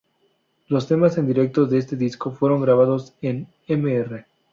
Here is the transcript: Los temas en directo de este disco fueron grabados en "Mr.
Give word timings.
Los 0.67 0.87
temas 0.87 1.19
en 1.19 1.27
directo 1.27 1.67
de 1.67 1.77
este 1.77 1.95
disco 1.95 2.31
fueron 2.31 2.61
grabados 2.63 3.13
en 3.21 3.47
"Mr. 3.67 4.25